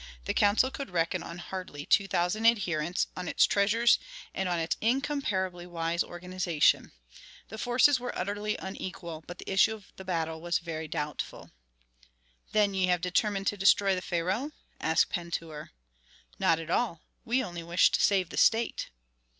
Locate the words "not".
16.39-16.57